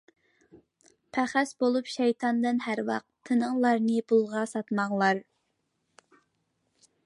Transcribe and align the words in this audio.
پەخەس 1.17 1.51
بولۇپ 1.63 1.91
شەيتاندىن 1.97 2.63
ھەر 2.69 2.81
ۋاق، 2.89 3.05
تىنىڭلارنى 3.29 4.01
پۇلغا 4.13 4.45
ساتماڭلار. 4.55 5.25